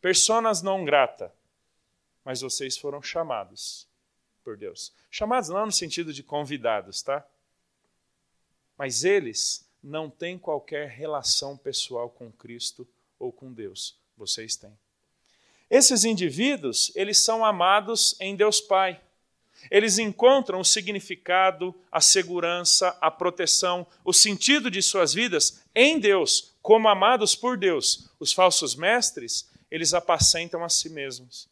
Personas 0.00 0.62
não 0.62 0.84
grata, 0.84 1.34
mas 2.24 2.40
vocês 2.40 2.76
foram 2.76 3.02
chamados 3.02 3.86
por 4.44 4.56
Deus. 4.56 4.92
Chamados 5.10 5.48
não 5.48 5.66
no 5.66 5.72
sentido 5.72 6.12
de 6.12 6.22
convidados, 6.22 7.02
tá? 7.02 7.26
Mas 8.76 9.04
eles 9.04 9.66
não 9.82 10.08
têm 10.08 10.38
qualquer 10.38 10.88
relação 10.88 11.56
pessoal 11.56 12.08
com 12.08 12.30
Cristo 12.30 12.86
ou 13.18 13.32
com 13.32 13.52
Deus. 13.52 13.96
Vocês 14.16 14.56
têm. 14.56 14.76
Esses 15.68 16.04
indivíduos, 16.04 16.92
eles 16.94 17.18
são 17.18 17.44
amados 17.44 18.14
em 18.20 18.36
Deus 18.36 18.60
Pai. 18.60 19.00
Eles 19.70 19.98
encontram 19.98 20.60
o 20.60 20.64
significado, 20.64 21.74
a 21.90 22.00
segurança, 22.00 22.96
a 23.00 23.10
proteção, 23.10 23.86
o 24.04 24.12
sentido 24.12 24.70
de 24.70 24.82
suas 24.82 25.14
vidas 25.14 25.62
em 25.74 25.98
Deus, 25.98 26.52
como 26.60 26.88
amados 26.88 27.34
por 27.34 27.56
Deus. 27.56 28.08
Os 28.18 28.32
falsos 28.32 28.74
mestres, 28.74 29.48
eles 29.70 29.94
apacentam 29.94 30.64
a 30.64 30.68
si 30.68 30.88
mesmos. 30.88 31.48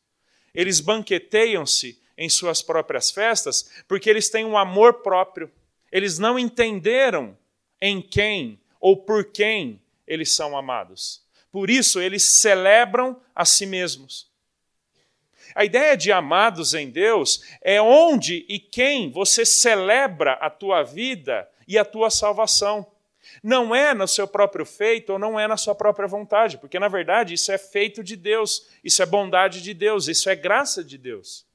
Eles 0.55 0.81
banqueteiam-se 0.81 2.01
em 2.17 2.29
suas 2.29 2.63
próprias 2.63 3.11
festas 3.11 3.71
porque 3.89 4.11
eles 4.11 4.29
têm 4.29 4.45
um 4.45 4.59
amor 4.59 5.03
próprio. 5.03 5.51
Eles 5.91 6.19
não 6.19 6.39
entenderam 6.39 7.37
em 7.81 8.01
quem 8.03 8.61
ou 8.81 8.97
por 8.97 9.25
quem 9.25 9.81
eles 10.07 10.33
são 10.33 10.57
amados. 10.57 11.23
Por 11.51 11.69
isso, 11.69 12.01
eles 12.01 12.25
celebram 12.25 13.21
a 13.35 13.45
si 13.45 13.67
mesmos. 13.67 14.29
A 15.55 15.65
ideia 15.65 15.97
de 15.97 16.13
amados 16.13 16.75
em 16.75 16.91
Deus 16.91 17.43
é 17.61 17.81
onde 17.83 18.45
e 18.49 18.59
quem 18.59 19.11
você 19.11 19.45
celebra 19.45 20.35
a 20.35 20.49
tua 20.49 20.83
vida 20.83 21.49
e 21.67 21.77
a 21.77 21.85
tua 21.85 22.11
salvação. 22.11 22.87
Não 23.43 23.75
é 23.75 23.95
no 23.95 24.07
seu 24.07 24.27
próprio 24.27 24.67
feito 24.67 25.13
ou 25.13 25.19
não 25.19 25.39
é 25.39 25.47
na 25.47 25.57
sua 25.57 25.75
própria 25.75 26.09
vontade, 26.09 26.59
porque 26.59 26.79
na 26.79 26.89
verdade 26.89 27.35
isso 27.35 27.51
é 27.53 27.59
feito 27.59 28.03
de 28.03 28.17
Deus, 28.17 28.69
isso 28.83 29.03
é 29.03 29.07
bondade 29.07 29.63
de 29.63 29.75
Deus, 29.75 30.09
isso 30.09 30.29
é 30.29 30.37
graça 30.37 30.83
de 30.83 30.99
Deus. 30.99 31.47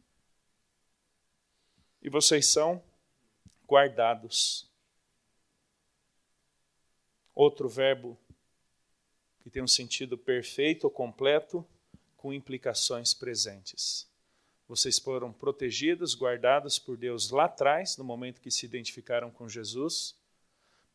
E 2.01 2.09
vocês 2.09 2.45
são 2.47 2.83
guardados. 3.67 4.69
Outro 7.33 7.67
verbo 7.67 8.17
que 9.41 9.49
tem 9.49 9.61
um 9.61 9.67
sentido 9.67 10.17
perfeito 10.17 10.85
ou 10.85 10.89
completo 10.89 11.65
com 12.15 12.33
implicações 12.33 13.13
presentes. 13.13 14.07
Vocês 14.67 14.97
foram 14.97 15.31
protegidos, 15.31 16.15
guardados 16.15 16.79
por 16.79 16.97
Deus 16.97 17.29
lá 17.29 17.45
atrás, 17.45 17.97
no 17.97 18.03
momento 18.03 18.41
que 18.41 18.49
se 18.49 18.65
identificaram 18.65 19.29
com 19.29 19.47
Jesus, 19.47 20.15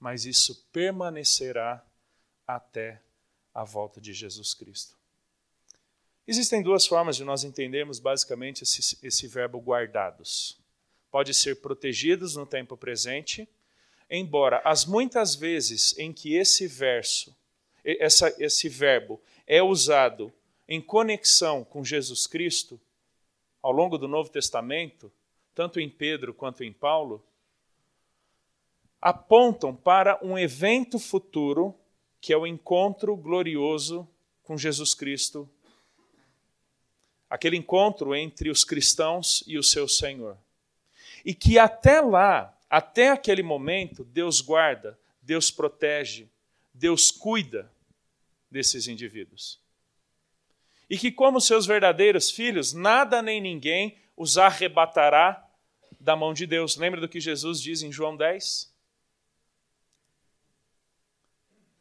mas 0.01 0.25
isso 0.25 0.67
permanecerá 0.73 1.85
até 2.47 3.01
a 3.55 3.63
volta 3.63 4.01
de 4.01 4.15
Jesus 4.15 4.55
Cristo. 4.55 4.97
Existem 6.27 6.63
duas 6.63 6.87
formas 6.87 7.17
de 7.17 7.25
nós 7.25 7.45
entendermos 7.45 7.99
basicamente 7.99 8.63
esse, 8.63 8.99
esse 9.03 9.27
verbo 9.27 9.59
guardados. 9.59 10.59
Pode 11.11 11.35
ser 11.35 11.57
protegidos 11.57 12.37
no 12.37 12.47
tempo 12.47 12.77
presente, 12.77 13.49
embora 14.09 14.63
as 14.65 14.87
muitas 14.87 15.35
vezes 15.35 15.97
em 15.99 16.13
que 16.13 16.35
esse 16.35 16.67
verso, 16.67 17.37
essa, 17.85 18.35
esse 18.39 18.69
verbo 18.69 19.21
é 19.47 19.63
usado 19.63 20.33
em 20.69 20.81
conexão 20.81 21.65
com 21.65 21.85
Jesus 21.85 22.27
Cristo, 22.29 22.81
ao 23.61 23.73
longo 23.73 23.99
do 23.99 24.07
Novo 24.09 24.31
Testamento, 24.31 25.13
tanto 25.55 25.81
em 25.81 25.91
Pedro 25.91 26.33
quanto 26.33 26.63
em 26.63 26.73
Paulo, 26.73 27.23
apontam 29.01 29.75
para 29.75 30.19
um 30.23 30.39
evento 30.39 30.99
futuro, 30.99 31.75
que 32.21 32.33
é 32.33 32.37
o 32.37 32.47
encontro 32.47 33.17
glorioso 33.17 34.07
com 34.43 34.59
Jesus 34.59 34.95
Cristo. 34.95 35.49
Aquele 37.29 37.57
encontro 37.57 38.15
entre 38.15 38.51
os 38.51 38.65
cristãos 38.65 39.43
e 39.47 39.57
o 39.57 39.63
seu 39.63 39.89
Senhor. 39.89 40.37
E 41.25 41.35
que 41.35 41.59
até 41.59 42.01
lá, 42.01 42.59
até 42.69 43.11
aquele 43.11 43.43
momento, 43.43 44.05
Deus 44.05 44.41
guarda, 44.41 44.99
Deus 45.23 45.51
protege, 45.51 46.29
Deus 46.75 47.11
cuida 47.11 47.71
desses 48.51 48.89
indivíduos. 48.89 49.61
e 50.89 50.99
que, 50.99 51.13
como 51.13 51.41
seus 51.41 51.67
verdadeiros 51.67 52.33
filhos, 52.33 52.73
nada 52.73 53.23
nem 53.23 53.41
ninguém 53.41 53.97
os 54.17 54.37
arrebatará 54.37 55.49
da 56.01 56.17
mão 56.17 56.35
de 56.35 56.47
Deus. 56.47 56.77
Lembra 56.77 57.01
do 57.01 57.09
que 57.09 57.21
Jesus 57.21 57.63
diz 57.63 57.83
em 57.83 57.93
João 57.93 58.17
10? 58.17 58.70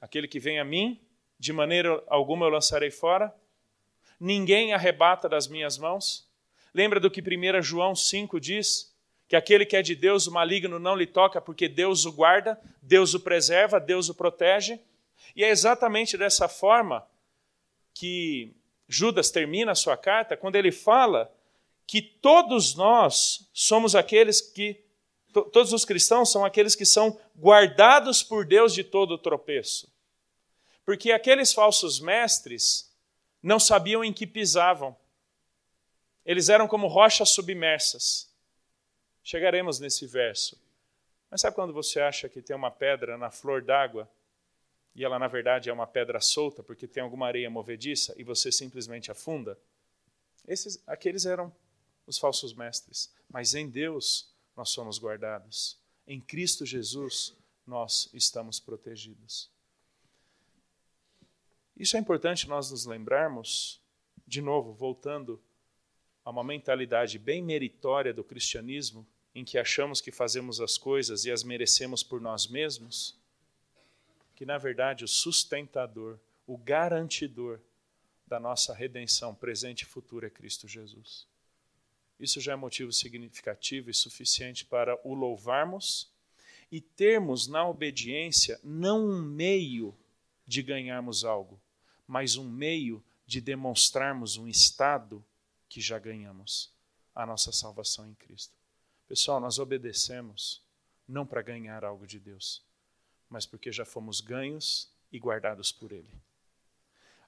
Aquele 0.02 0.28
que 0.28 0.40
vem 0.40 0.60
a 0.60 0.64
mim, 0.64 1.00
de 1.38 1.54
maneira 1.54 2.04
alguma 2.08 2.46
eu 2.46 2.50
lançarei 2.50 2.92
fora. 2.92 3.34
Ninguém 4.20 4.74
arrebata 4.74 5.28
das 5.28 5.48
minhas 5.48 5.78
mãos. 5.78 6.28
Lembra 6.74 7.00
do 7.00 7.10
que 7.10 7.22
1 7.22 7.62
João 7.62 7.96
5 7.96 8.40
diz? 8.40 8.94
Que 9.28 9.36
aquele 9.36 9.66
que 9.66 9.76
é 9.76 9.82
de 9.82 9.96
Deus, 9.96 10.28
o 10.28 10.32
maligno 10.32 10.80
não 10.80 10.96
lhe 10.96 11.06
toca, 11.06 11.40
porque 11.40 11.68
Deus 11.68 12.06
o 12.06 12.12
guarda, 12.12 12.60
Deus 12.82 13.14
o 13.14 13.20
preserva, 13.20 13.80
Deus 13.80 14.10
o 14.10 14.16
protege. 14.16 14.80
E 15.36 15.44
é 15.44 15.50
exatamente 15.50 16.18
dessa 16.18 16.48
forma 16.48 17.06
que 17.94 18.54
Judas 18.88 19.30
termina 19.30 19.74
a 19.74 19.76
sua 19.76 19.96
carta, 19.96 20.36
quando 20.36 20.56
ele 20.56 20.72
fala 20.72 21.32
que 21.86 22.02
todos 22.02 22.76
nós 22.76 23.50
somos 23.54 23.96
aqueles 23.96 24.42
que, 24.42 24.80
todos 25.32 25.74
os 25.74 25.86
cristãos 25.86 26.32
são 26.32 26.44
aqueles 26.44 26.76
que 26.76 26.86
são 26.86 27.20
guardados 27.38 28.24
por 28.24 28.46
Deus 28.46 28.74
de 28.74 28.84
todo 28.84 29.18
tropeço. 29.18 29.92
Porque 30.86 31.12
aqueles 31.12 31.54
falsos 31.54 32.00
mestres 32.00 32.92
não 33.42 33.60
sabiam 33.60 34.04
em 34.04 34.12
que 34.12 34.26
pisavam. 34.26 34.96
Eles 36.26 36.50
eram 36.50 36.68
como 36.68 36.88
rochas 36.88 37.30
submersas. 37.30 38.30
Chegaremos 39.24 39.80
nesse 39.80 40.08
verso. 40.08 40.60
Mas 41.30 41.42
sabe 41.42 41.56
quando 41.56 41.74
você 41.74 42.00
acha 42.00 42.28
que 42.28 42.42
tem 42.42 42.56
uma 42.56 42.72
pedra 42.72 43.18
na 43.18 43.30
flor 43.30 43.62
d'água 43.62 44.10
e 44.96 45.06
ela 45.06 45.20
na 45.20 45.28
verdade 45.28 45.70
é 45.70 45.74
uma 45.74 45.86
pedra 45.86 46.20
solta 46.20 46.64
porque 46.64 46.88
tem 46.88 47.04
alguma 47.04 47.28
areia 47.28 47.50
movediça 47.50 48.14
e 48.18 48.24
você 48.24 48.52
simplesmente 48.52 49.12
afunda? 49.12 49.58
Esses, 50.48 50.82
aqueles 50.88 51.26
eram 51.26 51.54
os 52.08 52.18
falsos 52.18 52.54
mestres, 52.54 53.14
mas 53.30 53.54
em 53.54 53.70
Deus 53.70 54.34
nós 54.60 54.72
somos 54.72 55.00
guardados. 55.00 55.78
Em 56.06 56.20
Cristo 56.20 56.66
Jesus 56.66 57.34
nós 57.66 58.10
estamos 58.14 58.60
protegidos. 58.60 59.50
Isso 61.78 61.96
é 61.96 62.00
importante 62.02 62.46
nós 62.50 62.70
nos 62.70 62.86
lembrarmos, 62.86 63.80
de 64.28 64.42
novo, 64.42 64.74
voltando 64.74 65.42
a 66.26 66.30
uma 66.30 66.44
mentalidade 66.44 67.18
bem 67.18 67.42
meritória 67.42 68.14
do 68.14 68.22
cristianismo, 68.22 69.08
em 69.34 69.46
que 69.46 69.58
achamos 69.58 70.02
que 70.02 70.12
fazemos 70.12 70.60
as 70.60 70.78
coisas 70.78 71.24
e 71.24 71.32
as 71.32 71.42
merecemos 71.42 72.04
por 72.04 72.20
nós 72.20 72.46
mesmos, 72.46 73.18
que 74.36 74.46
na 74.46 74.58
verdade 74.58 75.06
o 75.06 75.08
sustentador, 75.08 76.20
o 76.46 76.58
garantidor 76.58 77.62
da 78.28 78.42
nossa 78.42 78.74
redenção 78.74 79.34
presente 79.34 79.84
e 79.84 79.86
futura 79.86 80.28
é 80.28 80.30
Cristo 80.30 80.68
Jesus. 80.68 81.29
Isso 82.20 82.42
já 82.42 82.54
é 82.54 82.56
motivo 82.56 82.92
significativo 82.92 83.90
e 83.90 83.94
suficiente 83.94 84.66
para 84.66 85.00
o 85.08 85.14
louvarmos 85.14 86.12
e 86.72 86.82
termos 86.82 87.48
na 87.48 87.68
obediência 87.68 88.60
não 88.64 89.08
um 89.08 89.22
meio 89.22 89.96
de 90.46 90.62
ganharmos 90.62 91.24
algo, 91.24 91.60
mas 92.06 92.36
um 92.36 92.50
meio 92.50 93.04
de 93.26 93.40
demonstrarmos 93.40 94.36
um 94.36 94.48
estado 94.48 95.24
que 95.70 95.80
já 95.80 95.98
ganhamos, 95.98 96.72
a 97.16 97.26
nossa 97.26 97.52
salvação 97.52 98.10
em 98.10 98.14
Cristo. 98.16 98.54
Pessoal, 99.08 99.40
nós 99.40 99.60
obedecemos 99.60 100.62
não 101.08 101.26
para 101.26 101.42
ganhar 101.42 101.86
algo 101.86 102.06
de 102.06 102.20
Deus, 102.20 102.64
mas 103.30 103.46
porque 103.46 103.72
já 103.72 103.86
fomos 103.86 104.20
ganhos 104.20 104.92
e 105.12 105.18
guardados 105.20 105.72
por 105.72 105.92
Ele 105.92 106.29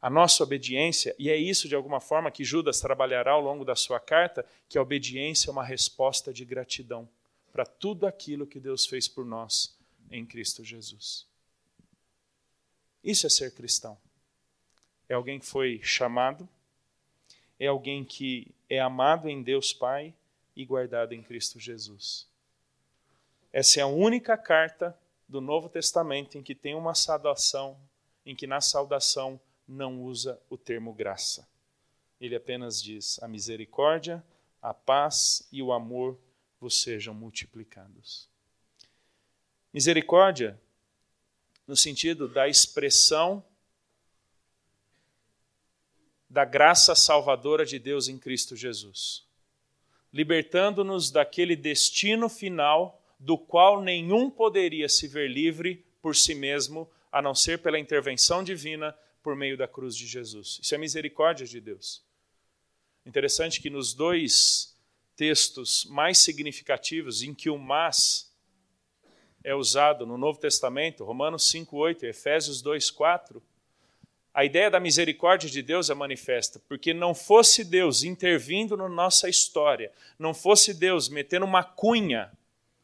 a 0.01 0.09
nossa 0.09 0.43
obediência, 0.43 1.15
e 1.19 1.29
é 1.29 1.37
isso 1.37 1.67
de 1.67 1.75
alguma 1.75 1.99
forma 1.99 2.31
que 2.31 2.43
Judas 2.43 2.79
trabalhará 2.79 3.33
ao 3.33 3.41
longo 3.41 3.63
da 3.63 3.75
sua 3.75 3.99
carta, 3.99 4.43
que 4.67 4.77
a 4.77 4.81
obediência 4.81 5.49
é 5.49 5.51
uma 5.51 5.63
resposta 5.63 6.33
de 6.33 6.43
gratidão 6.43 7.07
para 7.51 7.65
tudo 7.65 8.07
aquilo 8.07 8.47
que 8.47 8.59
Deus 8.59 8.85
fez 8.85 9.07
por 9.07 9.25
nós 9.25 9.77
em 10.09 10.25
Cristo 10.25 10.63
Jesus. 10.63 11.27
Isso 13.03 13.27
é 13.27 13.29
ser 13.29 13.53
cristão. 13.53 13.97
É 15.07 15.13
alguém 15.13 15.39
que 15.39 15.45
foi 15.45 15.79
chamado, 15.83 16.49
é 17.59 17.67
alguém 17.67 18.03
que 18.03 18.47
é 18.69 18.79
amado 18.79 19.29
em 19.29 19.43
Deus 19.43 19.71
Pai 19.71 20.13
e 20.55 20.65
guardado 20.65 21.13
em 21.13 21.21
Cristo 21.21 21.59
Jesus. 21.59 22.27
Essa 23.53 23.81
é 23.81 23.83
a 23.83 23.87
única 23.87 24.35
carta 24.37 24.97
do 25.27 25.41
Novo 25.41 25.69
Testamento 25.69 26.37
em 26.37 26.43
que 26.43 26.55
tem 26.55 26.73
uma 26.73 26.95
saudação, 26.95 27.77
em 28.25 28.35
que 28.35 28.47
na 28.47 28.61
saudação 28.61 29.39
não 29.71 30.01
usa 30.03 30.39
o 30.49 30.57
termo 30.57 30.93
graça. 30.93 31.47
Ele 32.19 32.35
apenas 32.35 32.81
diz: 32.81 33.21
a 33.23 33.27
misericórdia, 33.27 34.23
a 34.61 34.73
paz 34.73 35.47
e 35.51 35.63
o 35.63 35.71
amor 35.71 36.19
vos 36.59 36.81
sejam 36.81 37.13
multiplicados. 37.13 38.29
Misericórdia, 39.73 40.59
no 41.65 41.75
sentido 41.75 42.27
da 42.27 42.47
expressão 42.47 43.43
da 46.29 46.45
graça 46.45 46.93
salvadora 46.93 47.65
de 47.65 47.79
Deus 47.79 48.07
em 48.07 48.17
Cristo 48.17 48.55
Jesus, 48.55 49.25
libertando-nos 50.13 51.09
daquele 51.11 51.55
destino 51.55 52.29
final 52.29 53.01
do 53.19 53.37
qual 53.37 53.81
nenhum 53.81 54.29
poderia 54.29 54.89
se 54.89 55.07
ver 55.07 55.29
livre 55.29 55.85
por 56.01 56.15
si 56.15 56.33
mesmo, 56.33 56.89
a 57.11 57.21
não 57.21 57.35
ser 57.35 57.61
pela 57.61 57.79
intervenção 57.79 58.43
divina 58.43 58.95
por 59.21 59.35
meio 59.35 59.57
da 59.57 59.67
cruz 59.67 59.95
de 59.95 60.07
Jesus. 60.07 60.59
Isso 60.61 60.73
é 60.73 60.77
misericórdia 60.77 61.45
de 61.45 61.59
Deus. 61.59 62.03
Interessante 63.05 63.61
que 63.61 63.69
nos 63.69 63.93
dois 63.93 64.75
textos 65.15 65.85
mais 65.85 66.17
significativos 66.17 67.21
em 67.21 67.33
que 67.33 67.49
o 67.49 67.57
mas 67.57 68.31
é 69.43 69.55
usado 69.55 70.05
no 70.05 70.17
Novo 70.17 70.39
Testamento, 70.39 71.03
Romanos 71.03 71.49
5:8 71.49 72.03
e 72.03 72.09
Efésios 72.09 72.61
2:4, 72.61 73.41
a 74.33 74.45
ideia 74.45 74.69
da 74.69 74.79
misericórdia 74.79 75.49
de 75.49 75.61
Deus 75.61 75.89
é 75.89 75.93
manifesta, 75.93 76.59
porque 76.67 76.93
não 76.93 77.13
fosse 77.13 77.65
Deus 77.65 78.03
intervindo 78.03 78.77
na 78.77 78.87
nossa 78.87 79.27
história, 79.27 79.91
não 80.17 80.33
fosse 80.33 80.73
Deus 80.73 81.09
metendo 81.09 81.45
uma 81.45 81.63
cunha 81.63 82.31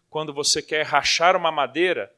quando 0.10 0.34
você 0.34 0.62
quer 0.62 0.84
rachar 0.84 1.36
uma 1.36 1.52
madeira, 1.52 2.14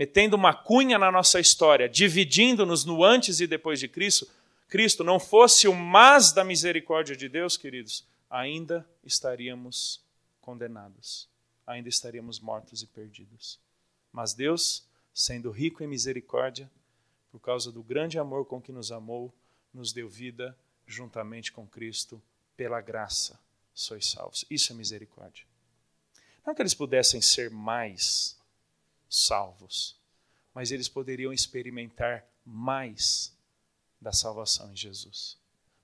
metendo 0.00 0.34
uma 0.34 0.54
cunha 0.54 0.98
na 0.98 1.12
nossa 1.12 1.38
história, 1.38 1.86
dividindo-nos 1.86 2.86
no 2.86 3.04
antes 3.04 3.38
e 3.38 3.46
depois 3.46 3.78
de 3.78 3.86
Cristo, 3.86 4.26
Cristo 4.66 5.04
não 5.04 5.20
fosse 5.20 5.68
o 5.68 5.74
mas 5.74 6.32
da 6.32 6.42
misericórdia 6.42 7.14
de 7.14 7.28
Deus, 7.28 7.54
queridos, 7.58 8.02
ainda 8.30 8.88
estaríamos 9.04 10.00
condenados, 10.40 11.28
ainda 11.66 11.90
estaríamos 11.90 12.40
mortos 12.40 12.82
e 12.82 12.86
perdidos. 12.86 13.60
Mas 14.10 14.32
Deus, 14.32 14.86
sendo 15.12 15.50
rico 15.50 15.84
em 15.84 15.86
misericórdia, 15.86 16.70
por 17.30 17.38
causa 17.38 17.70
do 17.70 17.82
grande 17.82 18.18
amor 18.18 18.46
com 18.46 18.58
que 18.58 18.72
nos 18.72 18.90
amou, 18.90 19.30
nos 19.70 19.92
deu 19.92 20.08
vida 20.08 20.56
juntamente 20.86 21.52
com 21.52 21.66
Cristo, 21.66 22.22
pela 22.56 22.80
graça 22.80 23.38
sois 23.74 24.06
salvos. 24.06 24.46
Isso 24.48 24.72
é 24.72 24.76
misericórdia. 24.76 25.44
Não 26.46 26.54
que 26.54 26.62
eles 26.62 26.72
pudessem 26.72 27.20
ser 27.20 27.50
mais 27.50 28.39
salvos, 29.10 29.98
mas 30.54 30.70
eles 30.70 30.88
poderiam 30.88 31.32
experimentar 31.32 32.24
mais 32.46 33.36
da 34.00 34.12
salvação 34.12 34.72
em 34.72 34.76
Jesus. 34.76 35.36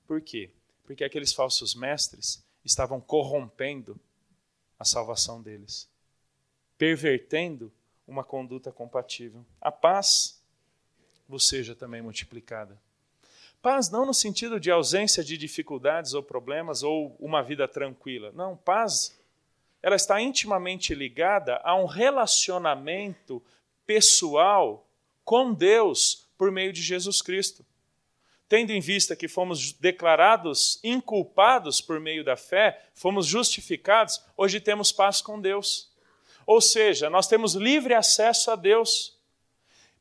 Por 0.07 0.21
quê? 0.21 0.51
Porque 0.85 1.05
aqueles 1.05 1.33
falsos 1.33 1.75
mestres 1.75 2.43
estavam 2.65 3.01
corrompendo 3.01 3.99
a 4.79 4.85
salvação 4.85 5.43
deles, 5.43 5.89
pervertendo 6.79 7.73
uma 8.07 8.23
conduta 8.23 8.71
compatível. 8.71 9.45
A 9.61 9.73
paz 9.73 10.41
vos 11.29 11.49
seja 11.49 11.75
também 11.75 12.01
multiplicada. 12.01 12.81
Paz 13.61 13.91
não 13.91 14.07
no 14.07 14.15
sentido 14.15 14.61
de 14.61 14.71
ausência 14.71 15.25
de 15.25 15.37
dificuldades 15.37 16.15
ou 16.15 16.23
problemas 16.23 16.85
ou 16.85 17.17
uma 17.19 17.43
vida 17.43 17.67
tranquila. 17.67 18.31
Não, 18.33 18.57
paz 18.57 19.19
ela 19.87 19.95
está 19.95 20.21
intimamente 20.21 20.97
ligada 20.97 21.61
a 21.63 21.77
um 21.77 21.87
relacionamento 21.87 23.41
pessoal 23.87 24.85
com 25.25 25.55
Deus 25.55 26.27
por 26.37 26.51
meio 26.51 26.73
de 26.73 26.83
Jesus 26.83 27.23
Cristo. 27.23 27.65
Tendo 28.49 28.73
em 28.73 28.81
vista 28.81 29.15
que 29.15 29.29
fomos 29.29 29.71
declarados 29.75 30.81
inculpados 30.83 31.81
por 31.81 32.01
meio 32.01 32.25
da 32.25 32.37
fé, 32.37 32.83
fomos 32.95 33.27
justificados, 33.29 34.21
hoje 34.37 34.59
temos 34.59 34.91
paz 34.91 35.23
com 35.23 35.41
Deus. 35.41 35.89
Ou 36.45 36.61
seja, 36.61 37.09
nós 37.09 37.29
temos 37.29 37.55
livre 37.55 37.95
acesso 37.95 38.51
a 38.51 38.57
Deus. 38.57 39.17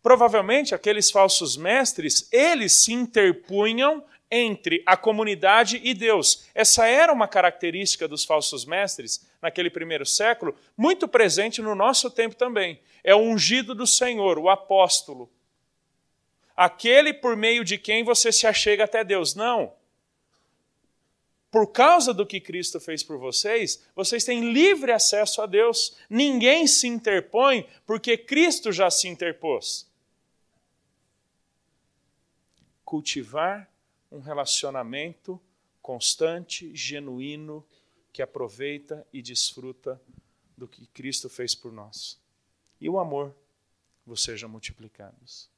Provavelmente 0.02 0.74
aqueles 0.74 1.12
falsos 1.12 1.56
mestres, 1.56 2.28
eles 2.32 2.74
se 2.74 2.91
interpunham 2.91 4.04
entre 4.32 4.82
a 4.86 4.98
comunidade 4.98 5.80
e 5.84 5.93
Deus. 5.93 6.45
Essa 6.56 6.88
era 6.88 7.13
uma 7.13 7.28
característica 7.28 8.08
dos 8.08 8.24
falsos 8.26 8.65
mestres 8.65 9.30
naquele 9.45 9.69
primeiro 9.69 10.08
século, 10.08 10.55
muito 10.75 11.08
presente 11.08 11.62
no 11.62 11.75
nosso 11.75 12.10
tempo 12.10 12.36
também. 12.36 12.81
É 13.03 13.13
o 13.13 13.19
ungido 13.19 13.75
do 13.75 13.86
Senhor, 13.86 14.39
o 14.39 14.49
apóstolo. 14.49 15.29
aquele 16.58 17.13
por 17.13 17.36
meio 17.36 17.63
de 17.63 17.77
quem 17.77 18.03
você 18.03 18.31
se 18.31 18.47
achega 18.47 18.86
até 18.86 19.03
Deus. 19.03 19.36
Não. 19.36 19.73
Por 21.51 21.67
causa 21.67 22.13
do 22.13 22.25
que 22.25 22.39
Cristo 22.39 22.79
fez 22.79 23.03
por 23.03 23.17
vocês, 23.19 23.86
vocês 23.95 24.23
têm 24.23 24.51
livre 24.51 24.91
acesso 24.91 25.41
a 25.41 25.45
Deus. 25.45 25.95
Ninguém 26.10 26.65
se 26.65 26.88
interpõe 26.88 27.67
porque 27.86 28.17
Cristo 28.17 28.71
já 28.71 28.89
se 28.89 29.08
interpôs. 29.08 29.88
Cultivar 32.84 33.69
um 34.12 34.21
relacionamento 34.21 35.39
constante, 35.81 36.75
genuíno, 36.75 37.63
que 38.15 38.21
aproveita 38.21 39.06
e 39.12 39.21
desfruta 39.21 40.01
do 40.56 40.69
que 40.69 40.88
Cristo 40.88 41.30
fez 41.30 41.54
por 41.54 41.73
nós. 41.73 42.17
E 42.80 42.89
o 42.89 42.97
amor 42.97 43.36
vos 44.06 44.23
sejam 44.23 44.47
multiplicados. 44.47 45.49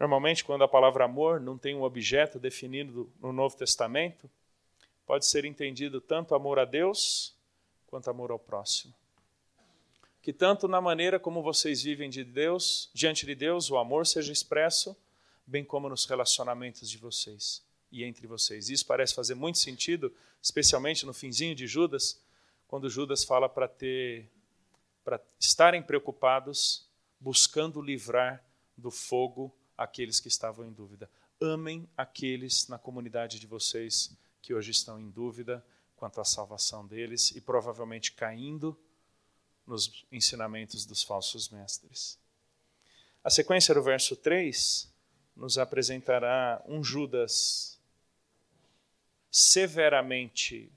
Normalmente, 0.00 0.42
quando 0.42 0.64
a 0.64 0.68
palavra 0.68 1.04
amor 1.04 1.40
não 1.40 1.56
tem 1.56 1.76
um 1.76 1.84
objeto 1.84 2.40
definido 2.40 3.08
no 3.20 3.32
Novo 3.32 3.56
Testamento, 3.56 4.28
pode 5.06 5.26
ser 5.26 5.44
entendido 5.44 6.00
tanto 6.00 6.34
amor 6.34 6.58
a 6.58 6.64
Deus 6.64 7.36
quanto 7.86 8.10
amor 8.10 8.32
ao 8.32 8.38
próximo. 8.40 8.92
Que 10.20 10.32
tanto 10.32 10.66
na 10.66 10.80
maneira 10.80 11.20
como 11.20 11.40
vocês 11.40 11.80
vivem 11.80 12.10
de 12.10 12.24
Deus, 12.24 12.90
diante 12.92 13.24
de 13.24 13.36
Deus, 13.36 13.70
o 13.70 13.76
amor 13.76 14.08
seja 14.08 14.32
expresso, 14.32 14.96
bem 15.46 15.64
como 15.64 15.88
nos 15.88 16.04
relacionamentos 16.04 16.90
de 16.90 16.98
vocês 16.98 17.67
e 17.90 18.04
entre 18.04 18.26
vocês. 18.26 18.68
Isso 18.68 18.86
parece 18.86 19.14
fazer 19.14 19.34
muito 19.34 19.58
sentido, 19.58 20.14
especialmente 20.42 21.06
no 21.06 21.14
finzinho 21.14 21.54
de 21.54 21.66
Judas, 21.66 22.20
quando 22.66 22.90
Judas 22.90 23.24
fala 23.24 23.48
para 23.48 23.68
ter 23.68 24.30
para 25.04 25.18
estarem 25.40 25.82
preocupados, 25.82 26.86
buscando 27.18 27.80
livrar 27.80 28.44
do 28.76 28.90
fogo 28.90 29.56
aqueles 29.76 30.20
que 30.20 30.28
estavam 30.28 30.66
em 30.66 30.72
dúvida. 30.72 31.10
Amem 31.40 31.88
aqueles 31.96 32.68
na 32.68 32.78
comunidade 32.78 33.40
de 33.40 33.46
vocês 33.46 34.14
que 34.42 34.52
hoje 34.52 34.70
estão 34.70 35.00
em 35.00 35.08
dúvida 35.08 35.64
quanto 35.96 36.20
à 36.20 36.24
salvação 36.24 36.86
deles 36.86 37.30
e 37.30 37.40
provavelmente 37.40 38.12
caindo 38.12 38.78
nos 39.66 40.04
ensinamentos 40.12 40.84
dos 40.84 41.02
falsos 41.02 41.48
mestres. 41.48 42.18
A 43.24 43.30
sequência 43.30 43.74
do 43.74 43.82
verso 43.82 44.14
3 44.14 44.92
nos 45.34 45.56
apresentará 45.58 46.62
um 46.66 46.82
Judas 46.82 47.77
severamente 49.38 50.68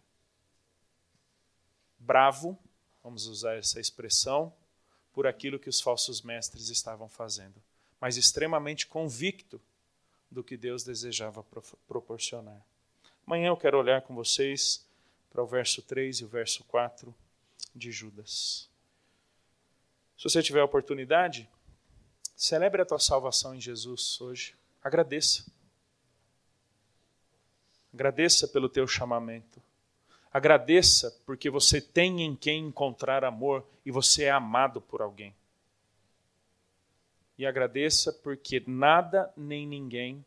bravo, 1.98 2.58
vamos 3.04 3.26
usar 3.26 3.56
essa 3.56 3.80
expressão, 3.80 4.54
por 5.12 5.26
aquilo 5.26 5.60
que 5.60 5.68
os 5.68 5.82
falsos 5.82 6.22
mestres 6.22 6.70
estavam 6.70 7.10
fazendo, 7.10 7.56
mas 8.00 8.18
extremamente 8.18 8.86
convicto 8.86 9.60
do 10.30 10.44
que 10.44 10.56
Deus 10.56 10.84
desejava 10.84 11.44
proporcionar. 11.88 12.62
Amanhã 13.26 13.48
eu 13.48 13.58
quero 13.58 13.80
olhar 13.80 14.04
com 14.04 14.14
vocês 14.14 14.86
para 15.32 15.44
o 15.44 15.48
verso 15.48 15.82
3 15.82 16.18
e 16.18 16.26
o 16.26 16.28
verso 16.28 16.64
4 16.66 17.14
de 17.76 17.92
Judas. 17.92 18.70
Se 20.18 20.24
você 20.24 20.42
tiver 20.42 20.62
a 20.62 20.66
oportunidade, 20.66 21.50
celebre 22.36 22.84
a 22.84 22.86
tua 22.86 23.00
salvação 23.00 23.56
em 23.56 23.60
Jesus 23.60 24.22
hoje. 24.22 24.56
Agradeça. 24.84 25.46
Agradeça 27.94 28.48
pelo 28.48 28.70
teu 28.70 28.88
chamamento. 28.88 29.62
Agradeça 30.32 31.12
porque 31.26 31.50
você 31.50 31.82
tem 31.82 32.22
em 32.22 32.36
quem 32.36 32.68
encontrar 32.68 33.26
amor 33.26 33.68
e 33.86 33.92
você 33.92 34.24
é 34.24 34.32
amado 34.32 34.80
por 34.80 35.02
alguém. 35.02 35.36
E 37.38 37.46
agradeça 37.46 38.14
porque 38.14 38.64
nada 38.66 39.32
nem 39.36 39.68
ninguém 39.68 40.24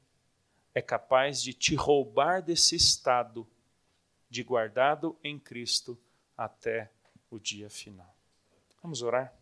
é 0.74 0.82
capaz 0.82 1.42
de 1.42 1.54
te 1.54 1.74
roubar 1.74 2.42
desse 2.42 2.74
estado 2.74 3.46
de 4.28 4.42
guardado 4.42 5.16
em 5.22 5.38
Cristo 5.38 5.96
até 6.36 6.90
o 7.30 7.38
dia 7.38 7.70
final. 7.70 8.12
Vamos 8.82 9.00
orar? 9.00 9.32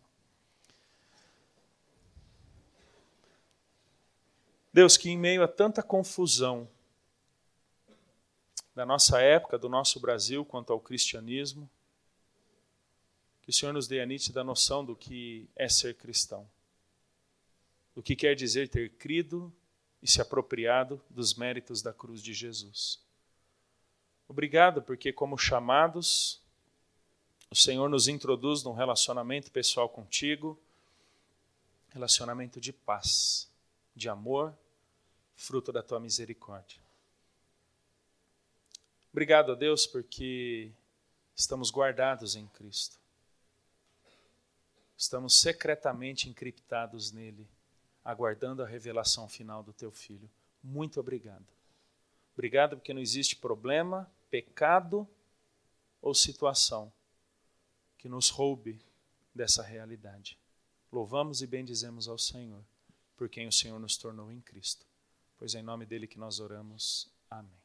Deus, 4.71 4.95
que 4.95 5.09
em 5.09 5.17
meio 5.17 5.43
a 5.43 5.47
tanta 5.47 5.83
confusão, 5.83 6.67
da 8.75 8.85
nossa 8.85 9.21
época, 9.21 9.57
do 9.57 9.69
nosso 9.69 9.99
Brasil, 9.99 10.43
quanto 10.43 10.73
ao 10.73 10.79
cristianismo. 10.79 11.69
Que 13.41 13.49
o 13.49 13.53
Senhor 13.53 13.73
nos 13.73 13.87
dê 13.87 13.99
a 13.99 14.05
nítida 14.05 14.43
noção 14.43 14.83
do 14.83 14.95
que 14.95 15.47
é 15.55 15.67
ser 15.67 15.95
cristão, 15.95 16.49
do 17.93 18.01
que 18.01 18.15
quer 18.15 18.35
dizer 18.35 18.69
ter 18.69 18.89
crido 18.91 19.53
e 20.01 20.07
se 20.09 20.21
apropriado 20.21 21.01
dos 21.09 21.35
méritos 21.35 21.81
da 21.81 21.93
cruz 21.93 22.21
de 22.21 22.33
Jesus. 22.33 23.01
Obrigado, 24.27 24.81
porque, 24.81 25.13
como 25.13 25.37
chamados, 25.37 26.41
o 27.51 27.55
Senhor 27.55 27.89
nos 27.89 28.07
introduz 28.07 28.63
num 28.63 28.73
relacionamento 28.73 29.51
pessoal 29.51 29.87
contigo, 29.87 30.59
relacionamento 31.89 32.59
de 32.59 32.73
paz, 32.73 33.47
de 33.95 34.09
amor, 34.09 34.57
fruto 35.35 35.71
da 35.71 35.83
tua 35.83 35.99
misericórdia. 35.99 36.82
Obrigado 39.13 39.51
a 39.51 39.55
Deus 39.55 39.85
porque 39.85 40.71
estamos 41.35 41.69
guardados 41.69 42.35
em 42.35 42.47
Cristo. 42.47 42.97
Estamos 44.97 45.39
secretamente 45.39 46.27
encriptados 46.27 47.11
nele, 47.11 47.47
aguardando 48.03 48.63
a 48.63 48.65
revelação 48.65 49.29
final 49.29 49.61
do 49.61 49.71
teu 49.71 49.91
filho. 49.91 50.27
Muito 50.63 50.99
obrigado. 50.99 51.45
Obrigado 52.33 52.75
porque 52.75 52.91
não 52.91 53.01
existe 53.01 53.35
problema, 53.35 54.11
pecado 54.31 55.07
ou 56.01 56.15
situação 56.15 56.91
que 57.99 58.09
nos 58.09 58.31
roube 58.31 58.81
dessa 59.33 59.61
realidade. 59.61 60.39
Louvamos 60.91 61.43
e 61.43 61.45
bendizemos 61.45 62.07
ao 62.07 62.17
Senhor, 62.17 62.63
por 63.15 63.29
quem 63.29 63.47
o 63.47 63.51
Senhor 63.51 63.79
nos 63.79 63.95
tornou 63.95 64.31
em 64.31 64.41
Cristo. 64.41 64.87
Pois 65.37 65.53
é 65.53 65.59
em 65.59 65.63
nome 65.63 65.85
dele 65.85 66.07
que 66.07 66.17
nós 66.17 66.39
oramos. 66.39 67.07
Amém. 67.29 67.62